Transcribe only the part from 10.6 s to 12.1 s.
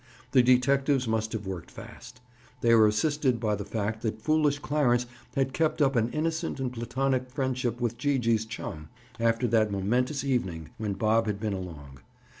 when Bob had been along.